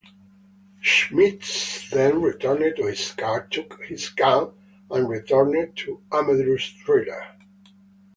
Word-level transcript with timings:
Schmitz 0.81 1.87
then 1.91 2.23
returned 2.23 2.75
to 2.75 2.87
his 2.87 3.11
car, 3.11 3.45
took 3.45 3.79
his 3.83 4.09
gun, 4.09 4.51
and 4.89 5.07
returned 5.07 5.77
to 5.77 6.01
Amedure's 6.11 6.71
trailer. 6.83 7.27